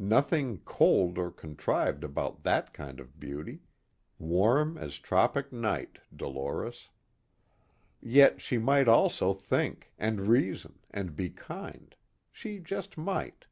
Nothing 0.00 0.58
cold 0.64 1.18
or 1.18 1.30
contrived 1.30 2.02
about 2.02 2.42
that 2.42 2.74
kind 2.74 2.98
of 2.98 3.20
beauty 3.20 3.60
warm 4.18 4.76
as 4.76 4.98
tropic 4.98 5.52
night, 5.52 5.98
Dolores. 6.16 6.88
Yet 8.00 8.42
she 8.42 8.58
might 8.58 8.88
also 8.88 9.32
think, 9.32 9.92
and 9.96 10.22
reason, 10.22 10.80
and 10.90 11.14
be 11.14 11.30
kind 11.30 11.94
she 12.32 12.58
just 12.58 12.98
might. 12.98 13.46